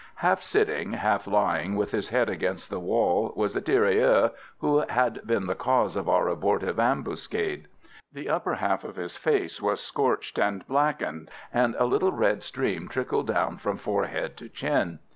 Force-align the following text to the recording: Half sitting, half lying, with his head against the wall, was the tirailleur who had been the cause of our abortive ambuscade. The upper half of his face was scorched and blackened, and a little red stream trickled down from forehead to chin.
Half 0.15 0.41
sitting, 0.41 0.93
half 0.93 1.27
lying, 1.27 1.75
with 1.75 1.91
his 1.91 2.09
head 2.09 2.27
against 2.27 2.71
the 2.71 2.79
wall, 2.79 3.31
was 3.35 3.53
the 3.53 3.61
tirailleur 3.61 4.31
who 4.57 4.79
had 4.79 5.21
been 5.27 5.45
the 5.45 5.53
cause 5.53 5.95
of 5.95 6.09
our 6.09 6.27
abortive 6.27 6.79
ambuscade. 6.79 7.67
The 8.11 8.27
upper 8.27 8.55
half 8.55 8.83
of 8.83 8.95
his 8.95 9.15
face 9.15 9.61
was 9.61 9.79
scorched 9.79 10.39
and 10.39 10.67
blackened, 10.67 11.29
and 11.53 11.75
a 11.77 11.85
little 11.85 12.11
red 12.11 12.41
stream 12.41 12.87
trickled 12.87 13.27
down 13.27 13.57
from 13.59 13.77
forehead 13.77 14.37
to 14.37 14.49
chin. 14.49 14.97